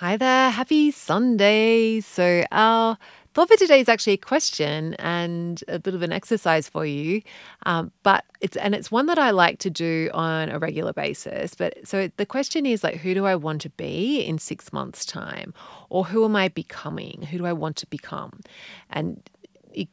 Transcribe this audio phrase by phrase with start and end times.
[0.00, 2.00] Hi there, happy Sunday.
[2.00, 2.96] So, our
[3.34, 7.20] thought for today is actually a question and a bit of an exercise for you.
[7.66, 11.54] Um, but it's and it's one that I like to do on a regular basis.
[11.54, 15.04] But so the question is like, who do I want to be in six months'
[15.04, 15.52] time,
[15.90, 17.20] or who am I becoming?
[17.30, 18.40] Who do I want to become?
[18.88, 19.28] And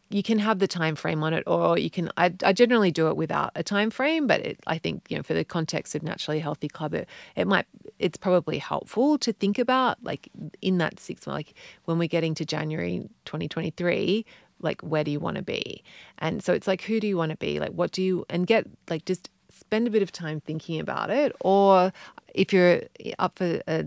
[0.09, 3.09] you, can have the time frame on it or you can I, I generally do
[3.09, 6.01] it without a time frame but it, i think you know for the context of
[6.01, 7.67] naturally healthy club it, it might
[7.99, 10.29] it's probably helpful to think about like
[10.61, 11.53] in that six month like
[11.85, 14.25] when we're getting to january 2023
[14.59, 15.83] like where do you want to be
[16.19, 18.47] and so it's like who do you want to be like what do you and
[18.47, 21.91] get like just spend a bit of time thinking about it or
[22.33, 22.81] if you're
[23.19, 23.85] up for a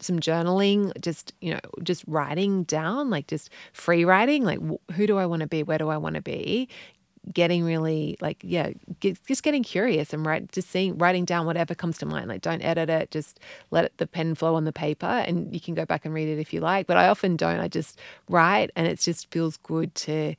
[0.00, 4.58] some journaling, just, you know, just writing down, like just free writing, like
[4.92, 5.62] who do I want to be?
[5.62, 6.68] Where do I want to be?
[7.32, 8.70] Getting really like, yeah,
[9.00, 12.28] get, just getting curious and write, just seeing, writing down whatever comes to mind.
[12.28, 15.60] Like, don't edit it, just let it, the pen flow on the paper and you
[15.60, 16.86] can go back and read it if you like.
[16.86, 17.60] But I often don't.
[17.60, 20.34] I just write and it just feels good to,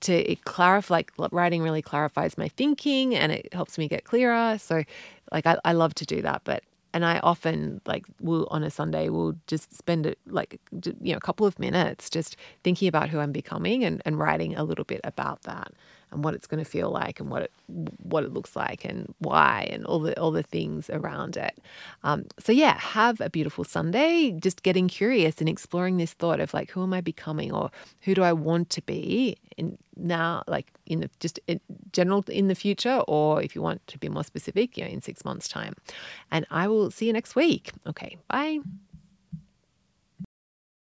[0.00, 4.58] to it clarify like writing really clarifies my thinking and it helps me get clearer
[4.58, 4.82] so
[5.32, 6.62] like I, I love to do that but
[6.96, 10.58] and I often like will on a Sunday will just spend it like
[11.02, 14.56] you know a couple of minutes just thinking about who I'm becoming and, and writing
[14.56, 15.72] a little bit about that
[16.16, 17.52] and what it's going to feel like and what it
[18.02, 21.58] what it looks like and why and all the all the things around it.
[22.02, 24.32] Um, so yeah, have a beautiful Sunday.
[24.40, 28.14] Just getting curious and exploring this thought of like who am I becoming or who
[28.14, 31.60] do I want to be in now, like in the just in
[31.92, 35.02] general in the future, or if you want to be more specific, you know, in
[35.02, 35.74] six months' time.
[36.30, 37.72] And I will see you next week.
[37.86, 38.58] Okay, bye.